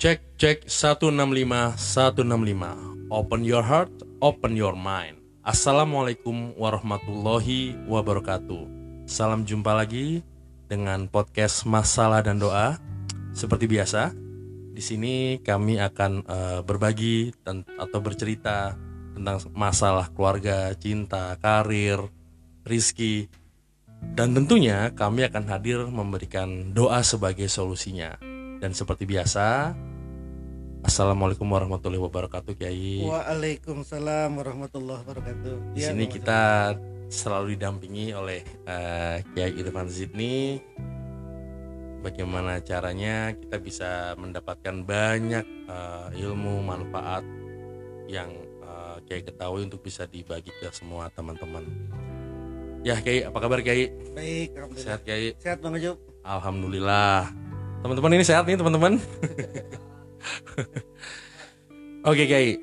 [0.00, 3.12] Cek cek 165 165.
[3.12, 3.92] Open your heart,
[4.24, 5.20] open your mind.
[5.44, 8.64] Assalamualaikum warahmatullahi wabarakatuh.
[9.04, 10.24] Salam jumpa lagi
[10.72, 12.80] dengan podcast Masalah dan Doa.
[13.36, 14.16] Seperti biasa,
[14.72, 17.36] di sini kami akan eh, berbagi
[17.76, 18.80] atau bercerita
[19.12, 22.08] tentang masalah keluarga, cinta, karir,
[22.64, 23.28] rizki,
[24.16, 28.16] dan tentunya kami akan hadir memberikan doa sebagai solusinya.
[28.60, 29.72] Dan seperti biasa,
[30.80, 33.04] Assalamualaikum warahmatullahi wabarakatuh Kiai.
[33.04, 35.76] Waalaikumsalam warahmatullahi wabarakatuh.
[35.76, 36.72] Di Ya, sini kita
[37.12, 40.56] selalu didampingi oleh eh, Kiai Irfan Zidni.
[42.00, 47.28] Bagaimana caranya kita bisa mendapatkan banyak eh, ilmu manfaat
[48.08, 48.32] yang
[48.64, 51.60] eh, Kiai ketahui untuk bisa dibagi ke semua teman-teman.
[52.80, 53.92] Ya Kiai, apa kabar Kiai?
[54.16, 54.80] Baik, alhamdulillah.
[54.96, 55.36] Sehat Kiai?
[55.36, 56.00] Sehat Bang Ujub.
[56.24, 57.28] Alhamdulillah.
[57.84, 58.96] Teman-teman ini sehat nih teman-teman.
[62.10, 62.56] Oke Kiai,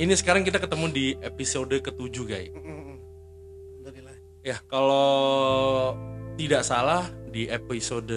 [0.00, 2.24] ini sekarang kita ketemu di episode ketujuh.
[2.26, 4.16] Alhamdulillah.
[4.42, 5.94] Ya kalau
[6.34, 8.10] tidak salah di episode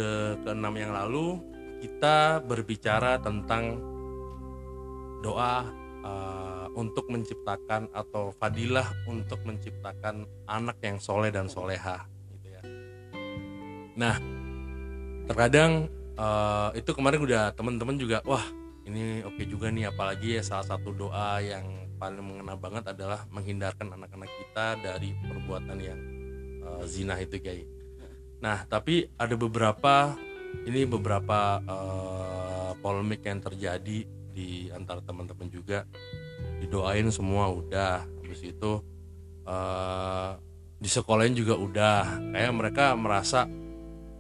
[0.43, 1.39] ke-6 yang lalu
[1.83, 3.77] kita berbicara tentang
[5.21, 5.69] doa
[6.01, 12.61] eh, untuk menciptakan atau fadilah untuk menciptakan anak yang soleh dan soleha gitu ya.
[13.99, 14.15] Nah
[15.29, 18.43] terkadang eh, itu kemarin udah teman-teman juga wah
[18.85, 21.65] ini oke juga nih apalagi ya salah satu doa yang
[21.97, 25.99] paling mengena banget adalah menghindarkan anak-anak kita dari perbuatan yang
[26.61, 27.67] eh, zina itu kayak
[28.43, 30.13] nah tapi ada beberapa
[30.63, 35.83] ini beberapa eh, polemik yang terjadi di antara teman-teman juga.
[36.63, 38.71] Didoain semua udah habis itu
[39.43, 40.31] eh,
[40.79, 42.31] di sekolahin juga udah.
[42.31, 43.49] Kayak mereka merasa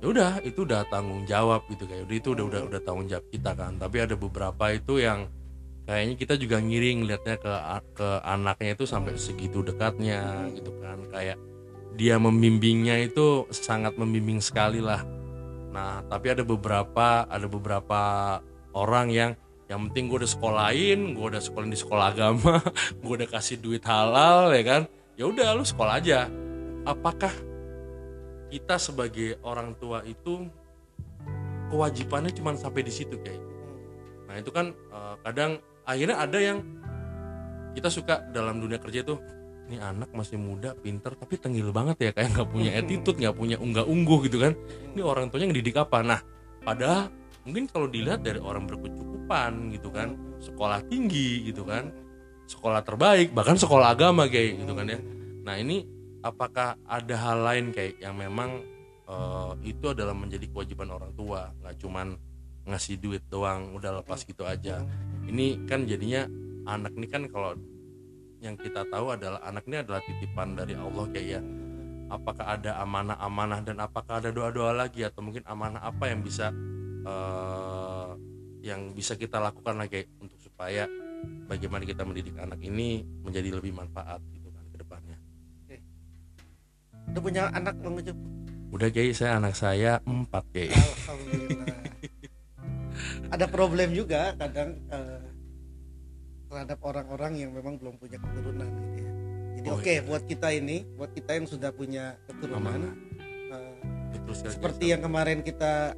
[0.05, 3.25] ya udah itu udah tanggung jawab gitu kayak udah itu udah udah udah tanggung jawab
[3.33, 3.73] kita kan.
[3.81, 5.25] Tapi ada beberapa itu yang
[5.89, 7.53] kayaknya kita juga ngiring liatnya ke
[7.97, 11.01] ke anaknya itu sampai segitu dekatnya gitu kan.
[11.09, 11.41] Kayak
[11.97, 15.01] dia membimbingnya itu sangat membimbing sekali lah.
[15.73, 18.01] Nah tapi ada beberapa ada beberapa
[18.77, 19.31] orang yang
[19.65, 22.61] yang penting gue udah sekolahin gue udah sekolahin di sekolah agama
[23.01, 24.81] gue udah kasih duit halal ya kan?
[25.17, 26.29] Ya udah lu sekolah aja.
[26.85, 27.33] Apakah
[28.49, 30.45] kita sebagai orang tua itu
[31.69, 33.41] kewajibannya cuma sampai di situ kayak.
[34.29, 36.59] Nah itu kan eh, kadang akhirnya ada yang
[37.75, 39.19] kita suka dalam dunia kerja tuh
[39.65, 43.57] ini anak masih muda pinter tapi tengil banget ya kayak nggak punya attitude nggak punya
[43.57, 44.53] unggah ungguh gitu kan.
[44.93, 46.05] Ini orang tuanya ngedidik apa?
[46.05, 46.19] Nah
[46.61, 47.09] padahal
[47.45, 51.93] mungkin kalau dilihat dari orang berkecukupan gitu kan sekolah tinggi gitu kan
[52.45, 54.99] sekolah terbaik bahkan sekolah agama kayak gitu kan ya.
[55.45, 55.94] Nah ini
[56.25, 58.65] apakah ada hal lain kayak yang memang
[59.05, 61.53] eh, itu adalah menjadi kewajiban orang tua?
[61.61, 62.17] Nggak cuman
[62.65, 64.81] ngasih duit doang udah lepas gitu aja.
[65.29, 66.25] Ini kan jadinya
[66.65, 67.53] anak ini kan kalau
[68.41, 71.41] yang kita tahu adalah anak ini adalah titipan dari Allah kayak ya.
[72.05, 75.05] Apakah ada amanah-amanah dan apakah ada doa-doa lagi?
[75.05, 76.49] Atau mungkin amanah apa yang bisa
[77.05, 78.09] eh,
[78.65, 80.89] yang bisa kita lakukan lagi untuk supaya
[81.45, 84.21] bagaimana kita mendidik anak ini menjadi lebih manfaat
[87.15, 88.17] Udah punya anak Bang Ujub.
[88.75, 91.67] udah kayak saya anak saya empat kayak Alhamdulillah.
[93.31, 95.23] Ada problem juga kadang eh,
[96.51, 99.11] terhadap orang-orang yang memang belum punya keturunan gitu ya.
[99.55, 100.03] Jadi Oh, oke iya.
[100.03, 102.99] buat kita ini, buat kita yang sudah punya keturunan
[104.11, 105.95] Betul sekali, seperti yang kemarin kita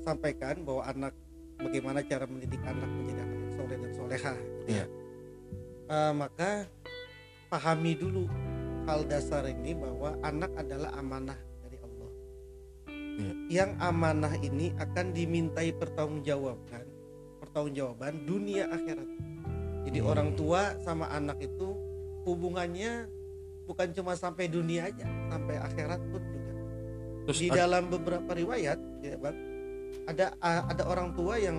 [0.00, 1.12] sampaikan bahwa anak
[1.58, 4.78] bagaimana cara mendidik anak menjadi anak yang soleh dan soleha gitu Iya.
[4.78, 4.86] ya.
[5.86, 6.50] Eh, maka
[7.50, 8.30] pahami dulu
[8.86, 12.10] hal dasar ini bahwa anak adalah amanah dari Allah
[12.86, 13.32] Iya.
[13.50, 16.86] yang amanah ini akan dimintai pertanggungjawaban
[17.42, 19.08] pertanggungjawaban dunia akhirat
[19.86, 20.10] jadi Hmm.
[20.10, 21.74] orang tua sama anak itu
[22.22, 23.06] hubungannya
[23.66, 26.52] bukan cuma sampai dunia aja sampai akhirat pun juga
[27.26, 29.34] Terus di dalam beberapa riwayat ya bang
[30.06, 31.58] ada ada orang tua yang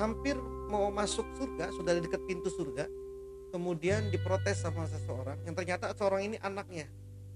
[0.00, 0.36] hampir
[0.72, 2.88] mau masuk surga sudah di dekat pintu surga
[3.56, 6.84] kemudian diprotes sama seseorang yang ternyata seorang ini anaknya.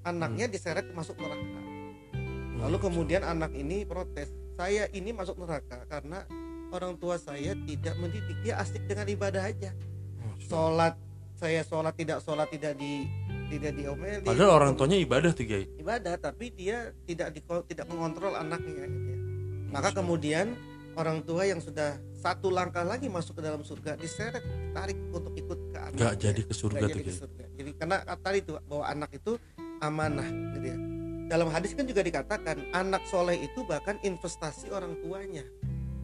[0.05, 0.53] Anaknya Hmm.
[0.53, 1.61] diseret masuk neraka.
[2.61, 4.29] Lalu kemudian anak ini protes
[4.61, 6.29] saya ini masuk neraka karena
[6.77, 9.73] orang tua saya tidak mendidik dia asik dengan ibadah aja.
[10.45, 11.01] Sholat
[11.41, 13.09] saya sholat tidak sholat tidak di
[13.49, 15.65] tidak diomeli padahal orang tuanya ibadah tuh Kiai.
[15.81, 17.41] Ibadah tapi dia tidak di,
[17.73, 19.19] tidak mengontrol anaknya gitu ya.
[19.73, 20.53] maka kemudian
[21.01, 24.45] orang tua yang sudah satu langkah lagi masuk ke dalam surga diseret
[24.77, 27.11] tarik untuk ikut anak nggak jadi ke surga Nggak tuh jadi.
[27.11, 29.33] Ke surga jadi karena tadi itu bahwa anak itu
[29.81, 30.77] amanah gitu ya.
[31.31, 35.47] Dalam hadis kan juga dikatakan anak soleh itu bahkan investasi orang tuanya.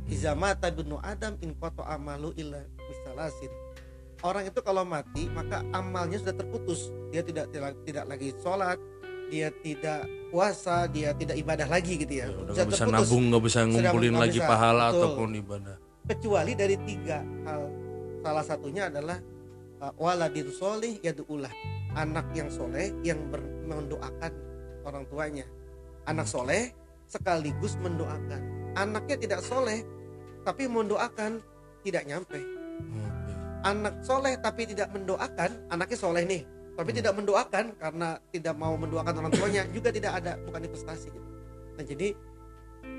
[0.07, 3.51] Izamata binu adam in koto amalu illa misalasin
[4.23, 6.95] orang itu kalau mati maka amalnya sudah terputus.
[7.11, 8.79] Dia tidak tidak, tidak lagi sholat
[9.27, 13.03] dia tidak puasa dia tidak ibadah lagi gitu ya, Ya, udah Sudah nggak bisa terputus.
[13.11, 14.95] nabung nggak bisa Sudah ngumpulin nggak lagi bisa, pahala betul.
[15.03, 15.77] ataupun ibadah.
[16.07, 17.63] Kecuali dari tiga hal.
[18.23, 19.19] Salah satunya adalah
[20.01, 21.53] waladin solih yadu'ulah
[21.97, 23.19] anak yang soleh yang
[23.65, 24.33] mendoakan
[24.85, 25.47] orang tuanya.
[26.07, 26.71] Anak soleh
[27.09, 28.73] sekaligus mendoakan.
[28.77, 29.83] Anaknya tidak soleh
[30.45, 31.41] tapi mendoakan
[31.83, 32.39] tidak nyampe.
[33.67, 36.43] Anak soleh tapi tidak mendoakan anaknya soleh nih.
[36.77, 41.29] Tapi tidak mendoakan karena tidak mau mendoakan orang tuanya juga tidak ada bukan investasi gitu.
[41.77, 42.09] nah jadi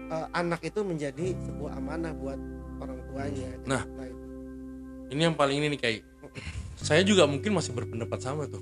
[0.09, 2.41] uh, anak itu menjadi sebuah amanah buat
[2.81, 3.49] orang tuanya.
[3.69, 3.85] Nah.
[3.85, 4.25] itu.
[5.13, 6.01] ini yang paling ini nih kayak
[6.77, 8.61] saya juga mungkin masih berpendapat sama tuh.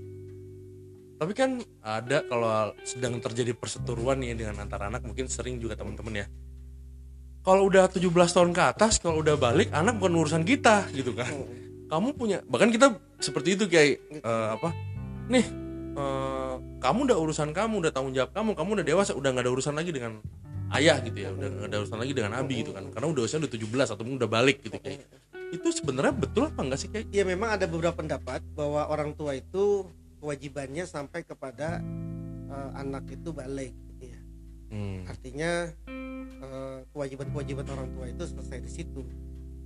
[1.15, 6.23] Tapi kan ada kalau sedang terjadi perseteruan nih dengan antar anak mungkin sering juga teman-teman
[6.23, 6.27] ya.
[7.45, 11.31] Kalau udah 17 tahun ke atas kalau udah balik anak bukan urusan kita gitu kan.
[11.87, 14.75] Kamu punya bahkan kita seperti itu kayak eh, apa?
[15.31, 15.45] Nih
[15.95, 19.53] eh, kamu udah urusan kamu udah tanggung jawab kamu kamu udah dewasa udah nggak ada
[19.55, 20.19] urusan lagi dengan
[20.75, 22.91] ayah gitu ya udah nggak ada urusan lagi dengan abi gitu kan.
[22.91, 25.05] Karena udah usia udah 17 atau udah balik gitu kayak
[25.53, 29.37] itu sebenarnya betul apa enggak sih kayak ya memang ada beberapa pendapat bahwa orang tua
[29.37, 29.85] itu
[30.17, 31.83] kewajibannya sampai kepada
[32.49, 34.19] uh, anak itu balik gitu ya
[34.65, 35.05] Hmm.
[35.05, 35.69] artinya
[36.41, 39.05] uh, kewajiban-kewajiban orang tua itu selesai di situ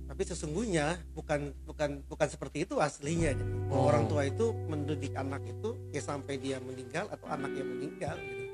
[0.04, 3.52] tapi sesungguhnya bukan bukan bukan seperti itu aslinya gitu.
[3.70, 3.88] Bahwa Oh.
[3.94, 8.44] orang tua itu mendidik anak itu ya sampai dia meninggal atau anak yang meninggal gitu.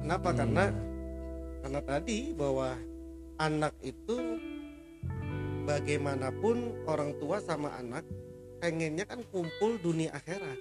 [0.00, 0.38] kenapa Hmm.
[0.40, 0.64] karena
[1.60, 2.68] karena tadi bahwa
[3.36, 4.16] anak itu
[5.64, 8.04] bagaimanapun orang tua sama anak
[8.60, 10.56] pengennya kan kumpul dunia akhirat.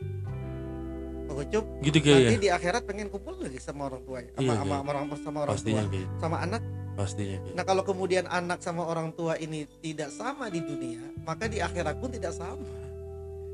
[1.23, 2.27] Pengucup gitu kayak ya.
[2.27, 4.83] nanti di akhirat pengen kumpul lagi sama orang tuanya sama, Iya, sama, iya.
[4.83, 6.19] orang sama orang pastinya tua?
[6.19, 6.61] Sama anak?
[6.93, 11.47] Pastinya kayak nah kalau kemudian anak sama orang tua ini tidak sama di dunia maka
[11.47, 12.67] di akhirat pun tidak sama.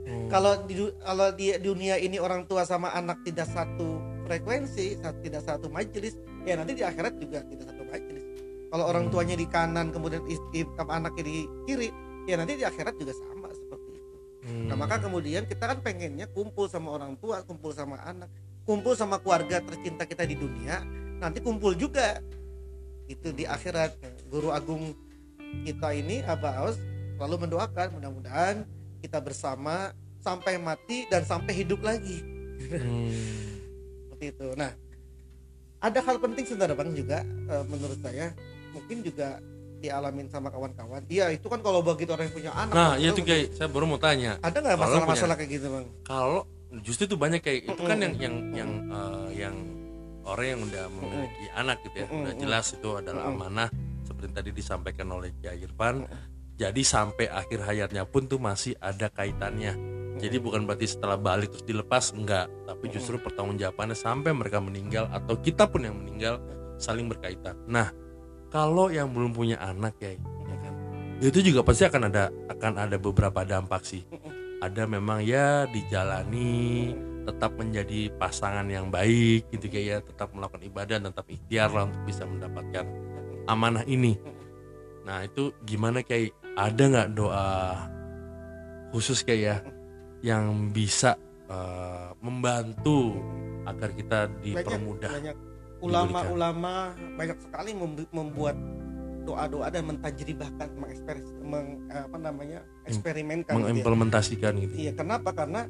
[0.09, 0.25] Oh.
[0.33, 5.69] kalau di kalau di dunia ini orang tua sama anak tidak satu frekuensi tidak satu
[5.69, 6.17] majelis
[6.49, 8.25] ya nanti di akhirat juga tidak satu majelis
[8.69, 11.89] kalau orang tuanya di kanan kemudian istri anaknya di kiri
[12.25, 14.07] ya nanti di akhirat juga sama seperti itu
[14.39, 14.71] Hmm.
[14.71, 18.31] Nah maka kemudian kita kan pengennya kumpul sama orang tua, kumpul sama anak,
[18.63, 20.80] kumpul sama keluarga tercinta kita di dunia,
[21.19, 22.24] nanti kumpul juga
[23.06, 24.00] itu di akhirat.
[24.31, 24.95] Guru Agung
[25.68, 26.80] kita ini Abah Aus
[27.19, 28.63] selalu mendoakan mudah-mudahan
[29.04, 29.92] kita bersama
[30.24, 32.24] sampai mati dan sampai hidup lagi
[32.60, 33.12] Hmm.
[34.07, 34.48] seperti itu.
[34.56, 34.71] Nah
[35.80, 38.31] ada hal penting sebenarnya bang juga eh, menurut saya
[38.71, 39.42] mungkin juga
[39.80, 41.07] dialamin sama kawan-kawan.
[41.07, 42.74] Iya itu kan kalau begitu orang yang punya anak.
[42.75, 44.36] nah iya itu tuh kayak saya baru mau tanya.
[44.44, 45.86] Ada nggak masalah-masalah kayak gitu bang?
[46.04, 46.44] kalau
[46.86, 49.56] justru itu banyak kayak itu kan yang yang yang eh, yang
[50.27, 52.07] orang yang udah memiliki anak gitu ya.
[52.12, 53.69] Udah jelas itu adalah amanah
[54.06, 56.06] seperti tadi disampaikan oleh Kiai Irfan.
[56.60, 59.80] Jadi sampai akhir hayatnya pun tuh masih ada kaitannya.
[60.19, 62.51] Jadi bukan berarti setelah balik terus dilepas enggak.
[62.68, 66.44] Tapi justru pertanggungjawabannya sampai mereka meninggal atau kita pun yang meninggal
[66.75, 67.56] saling berkaitan.
[67.63, 67.88] Nah
[68.49, 70.73] kalau yang belum punya anak ya, ya kan?
[71.21, 74.03] Itu juga pasti akan ada akan ada beberapa dampak sih.
[74.59, 76.91] Ada memang ya dijalani
[77.29, 81.85] tetap menjadi pasangan yang baik gitu kayak ya tetap melakukan ibadah dan tetap ikhtiar lah
[81.85, 82.85] untuk bisa mendapatkan
[83.45, 84.18] amanah ini.
[85.06, 87.47] Nah itu gimana kayak ada nggak doa
[88.89, 89.57] khusus kayak ya
[90.25, 91.15] yang bisa
[91.47, 93.15] eh, membantu
[93.69, 95.13] agar kita dipermudah?
[95.13, 95.48] banyak
[95.80, 98.56] ulama-ulama banyak sekali membu- membuat
[99.24, 103.66] doa-doa dan mentajribahkan mengekspres meng, apa namanya eksperimenkan gitu ya.
[103.69, 104.74] mengimplementasikan gitu.
[104.74, 105.36] Iya kenapa?
[105.36, 105.69] Karena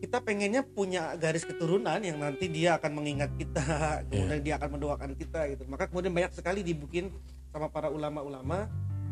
[0.00, 3.62] kita pengennya punya garis keturunan yang nanti dia akan mengingat kita
[4.08, 5.62] kemudian dia akan mendoakan kita gitu.
[5.68, 7.12] Maka kemudian banyak sekali dibikin
[7.52, 8.66] sama para ulama-ulama.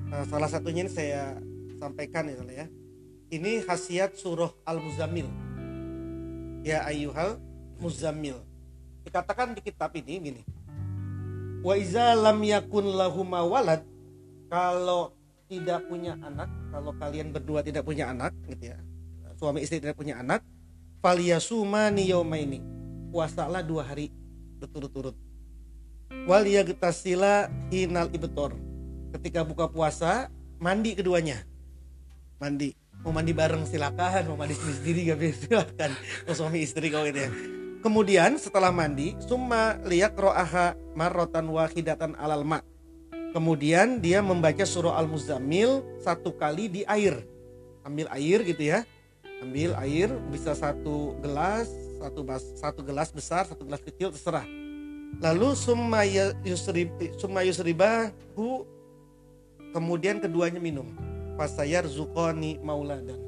[0.08, 1.36] Eh, salah satunya ini saya
[1.78, 2.66] sampaikan ya ya.
[3.28, 5.28] Ini khasiat surah al-muzammil.
[6.64, 7.38] Ya ayyuhal
[7.78, 8.47] muzammil
[9.08, 10.42] dikatakan di kitab ini gini.
[11.64, 13.82] Wa iza lam yakun lahuma walad
[14.52, 15.16] kalau
[15.48, 18.78] tidak punya anak kalau kalian berdua tidak punya anak gitu ya
[19.38, 20.44] suami istri tidak punya anak
[21.00, 22.60] falyasumani yaumaini
[23.08, 24.12] puasalah dua hari
[24.60, 25.16] berturut-turut.
[26.28, 28.56] Wal yagtasila hinal ibtor
[29.16, 30.28] ketika buka puasa
[30.60, 31.40] mandi keduanya.
[32.42, 32.76] Mandi.
[33.06, 35.90] Mau mandi bareng silakan mau mandi sendiri gak bisa silakan.
[36.26, 42.42] Mau suami istri kau gitu ya kemudian setelah mandi summa liyak ro'aha marrotan wahidatan alal
[42.42, 42.60] ma.
[43.32, 47.22] Kemudian dia membaca surah al muzammil satu kali di air.
[47.84, 48.88] Ambil air gitu ya.
[49.44, 54.46] Ambil air bisa satu gelas satu bas, satu gelas besar satu gelas kecil terserah.
[55.18, 58.64] Lalu summa ya- yusrib summa yusribahu
[59.74, 60.88] kemudian keduanya minum.
[61.38, 63.20] Fasayar zukoni mauladan.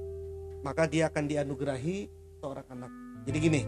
[0.66, 2.10] Maka dia akan dianugerahi
[2.42, 2.92] seorang anak.
[3.28, 3.62] Jadi gini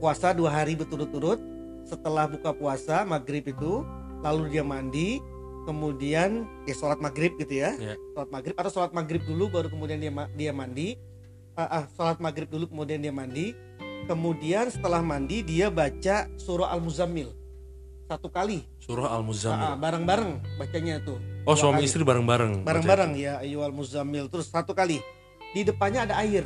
[0.00, 1.36] puasa dua hari berturut-turut.
[1.84, 3.84] Setelah buka puasa maghrib itu
[4.24, 5.20] lalu dia mandi
[5.68, 7.76] kemudian ya sholat maghrib gitu ya.
[7.76, 7.94] Ya.
[8.16, 10.96] sholat maghrib atau sholat maghrib dulu baru kemudian dia dia mandi.
[11.54, 13.52] Ah, ah, sholat maghrib dulu kemudian dia mandi.
[14.08, 17.30] Kemudian setelah mandi dia baca surah al muzammil
[18.10, 18.66] satu kali.
[18.82, 19.78] Surah Ah, ah, Al-Muzammil.
[19.78, 21.22] bareng-bareng bacanya tuh.
[21.46, 21.86] Oh, suami kali.
[21.86, 22.66] istri bareng-bareng.
[22.66, 24.26] bareng-bareng ya ayu al muzammil.
[24.26, 24.98] Terus satu kali.
[25.54, 26.42] Di depannya ada air.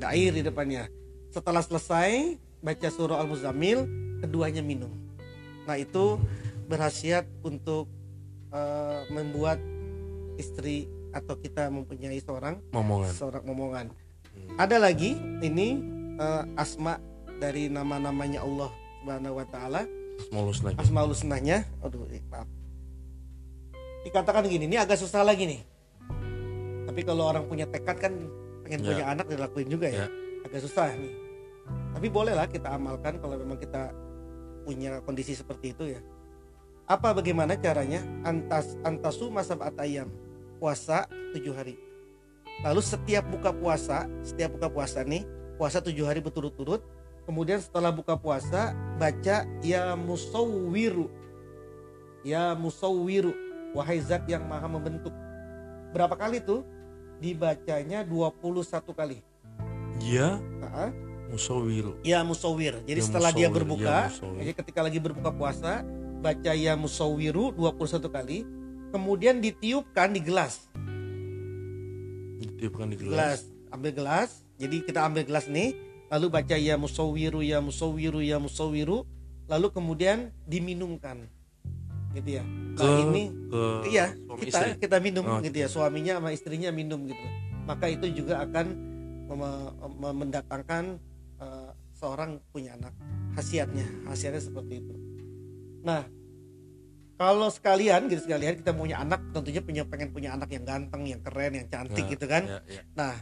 [0.00, 0.88] Ada air di depannya
[1.30, 3.86] setelah selesai baca surah al muzammil
[4.20, 4.90] keduanya minum
[5.64, 6.18] nah itu
[6.66, 7.86] berhasiat untuk
[8.50, 9.58] eh, membuat
[10.36, 13.12] istri atau kita mempunyai seorang Momongan.
[13.12, 13.86] seorang momongan
[14.30, 14.62] Hmm.
[14.62, 15.82] ada lagi ini
[16.14, 17.02] eh, asma
[17.42, 18.70] dari nama-namanya Allah
[19.02, 19.82] Subhanahu wa taala.
[20.78, 22.46] Asmaul Husnanya aduh maaf
[24.00, 25.60] dikatakan gini ini agak susah lagi nih
[26.86, 28.12] tapi kalau orang punya tekad kan
[28.62, 28.88] pengen Ya.
[28.94, 30.08] punya anak dilakuin juga ya Ya.
[30.50, 31.14] Agak susah nih.
[31.94, 33.94] Tapi bolehlah kita amalkan kalau memang kita
[34.66, 36.02] punya kondisi seperti itu ya.
[36.90, 38.02] Apa bagaimana caranya?
[38.26, 40.10] Antas antasu masa ayam.
[40.58, 41.78] Puasa tujuh hari.
[42.66, 46.82] Lalu setiap buka puasa setiap buka puasa nih puasa tujuh hari berturut-turut.
[47.30, 51.06] Kemudian setelah buka puasa baca ya musawwiru.
[52.26, 53.30] Ya musawwiru.
[53.70, 55.14] Wahai zat yang maha membentuk.
[55.94, 56.66] Berapa kali tuh?
[57.22, 59.29] Dibacanya 21 kali
[60.00, 60.90] Ya, Nah,
[61.28, 61.92] musawir.
[62.02, 62.80] ya musawwir.
[62.88, 65.84] Jadi Ya setelah dia musawwir, berbuka ya jadi ketika lagi berbuka puasa
[66.20, 68.38] baca ya musawwiru 21 kali
[68.90, 70.66] kemudian ditiupkan di gelas.
[72.40, 73.14] Ditiupkan di gelas.
[73.14, 73.40] Gelas.
[73.70, 74.30] ambil gelas.
[74.58, 75.78] Jadi kita ambil gelas nih
[76.10, 79.06] lalu baca ya musawwiru ya musawwiru ya musawwiru
[79.46, 81.30] lalu kemudian diminumkan.
[82.10, 82.44] Gitu ya.
[82.74, 83.60] Ke, nah ini ke
[83.94, 84.70] iya kita istri.
[84.82, 85.70] kita minum Oh, gitu ya.
[85.70, 87.22] Suaminya sama istrinya minum gitu.
[87.62, 88.89] Maka itu juga akan
[90.00, 90.98] mendatangkan
[91.38, 92.94] eh, seorang punya anak
[93.36, 94.94] khasiatnya khasiatnya seperti itu
[95.80, 96.04] nah
[97.20, 101.20] kalau sekalian gitu sekalian kita punya anak tentunya punya pengen punya anak yang ganteng yang
[101.20, 102.82] keren yang cantik Nah, gitu kan Ya, ya.
[102.96, 103.14] Nah,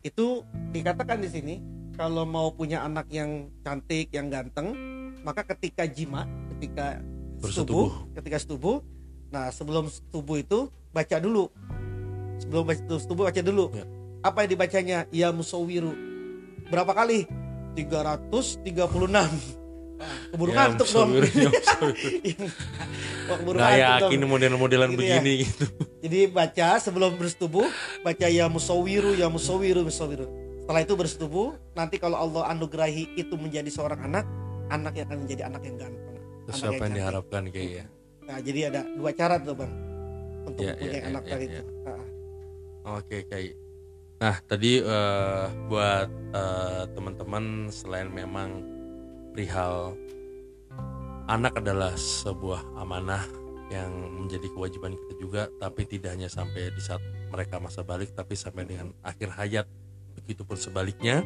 [0.00, 1.54] itu dikatakan di sini
[1.98, 4.72] kalau mau punya anak yang cantik, yang ganteng,
[5.20, 6.24] maka ketika jima,
[6.56, 7.02] ketika
[7.36, 7.52] Bersetubuh.
[7.92, 8.76] setubuh, ketika setubuh,
[9.28, 11.52] nah sebelum setubuh itu baca dulu.
[12.40, 13.68] Sebelum baca setubuh baca dulu.
[13.76, 13.84] Ya.
[14.20, 14.98] Apa yang dibacanya?
[15.08, 15.92] Ya musawiru.
[16.68, 17.24] Berapa kali?
[17.72, 18.64] 336.
[20.00, 21.10] Wah, Keburu Ya, ngantuk dong.
[21.12, 21.50] ya,
[23.28, 23.68] keburu dong.
[23.68, 25.20] yakin model-modelan Gitu ya.
[25.20, 25.64] begini gitu.
[26.00, 27.68] Jadi baca sebelum bersetubuh
[28.00, 30.24] baca ya musawiru ya musawiru musawiru.
[30.64, 34.24] Setelah itu bersetubuh, nanti kalau Allah anugerahi itu menjadi seorang anak,
[34.70, 36.16] anak yang akan menjadi anak yang ganteng.
[36.46, 36.96] Terus Anak apa yang cantik.
[36.96, 37.84] diharapkan kayak ya.
[38.22, 39.72] Nah, jadi ada dua cara tuh, Bang.
[40.40, 41.62] Untuk Ya, punya ya, anak ya, tadi ya, itu.
[42.82, 43.52] Oke, kayak.
[44.20, 48.60] Nah, tadi eh, buat eh, teman-teman selain memang
[49.32, 49.96] perihal
[51.24, 53.24] anak adalah sebuah amanah
[53.72, 53.88] yang
[54.20, 57.00] menjadi kewajiban kita juga, tapi tidak hanya sampai di saat
[57.32, 59.66] mereka masa balik, tapi sampai dengan akhir hayat.
[60.20, 61.24] Begitupun sebaliknya.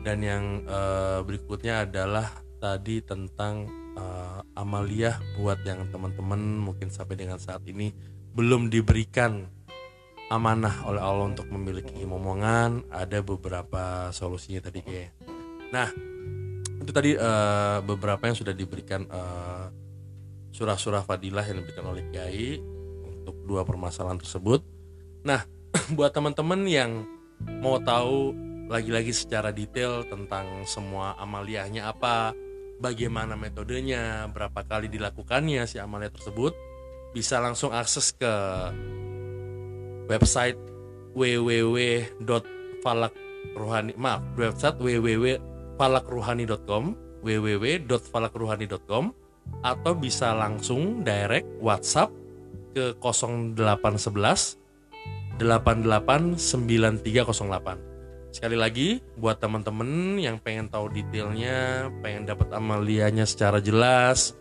[0.00, 3.68] Dan yang eh, berikutnya adalah tadi tentang
[4.00, 7.92] eh, amaliyah buat yang teman-teman mungkin sampai dengan saat ini
[8.32, 9.44] belum diberikan
[10.28, 15.10] amanah oleh Allah untuk memiliki momongan ada beberapa solusinya tadi kayak
[15.70, 15.90] nah
[16.82, 19.66] itu tadi eh, beberapa yang sudah diberikan eh,
[20.54, 22.56] surah-surah fadilah yang diberikan oleh Kiai
[23.04, 24.62] untuk dua permasalahan tersebut.
[25.26, 25.44] Nah
[25.96, 27.04] buat teman-teman yang
[27.60, 28.32] mau tahu
[28.66, 32.34] lagi-lagi secara detail tentang semua amaliyahnya apa
[32.82, 36.52] bagaimana metodenya berapa kali dilakukannya si amaliyah tersebut
[37.14, 38.34] bisa langsung akses ke
[40.06, 40.54] website
[41.16, 46.94] www.falakruhani maaf website www.falakruhani.com
[47.24, 49.12] www.falakruhani.com
[49.62, 52.10] atau bisa langsung direct WhatsApp
[52.76, 54.58] ke 0811
[55.40, 57.96] 889308
[58.36, 64.36] sekali lagi buat teman-teman yang pengen tahu detailnya pengen dapat amaliyahnya secara jelas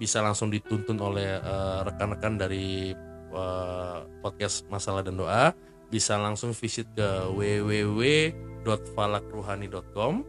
[0.00, 2.90] bisa langsung dituntun oleh eh, rekan-rekan dari
[3.32, 5.54] eh, podcast masalah dan doa
[5.90, 10.24] bisa langsung visit ke www.falakruhani.com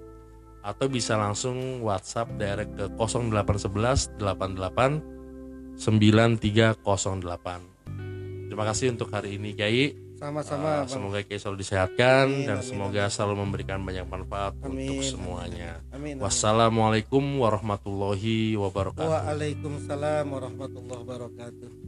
[0.62, 5.02] atau bisa langsung WhatsApp direct ke 0811 88
[5.78, 8.50] 9308.
[8.52, 9.98] Terima kasih untuk hari ini Kiai.
[10.22, 14.86] Sama-sama, Uh, semoga Kiai selalu disehatkan Amin, dan amin, semoga selalu memberikan banyak manfaat Amin,
[14.86, 15.82] untuk semuanya.
[15.90, 16.14] Amin.
[16.14, 16.22] amin.
[16.22, 19.02] Wassalamualaikum warahmatullahi wabarakatuh.
[19.02, 21.81] Waalaikumsalam warahmatullahi wabarakatuh.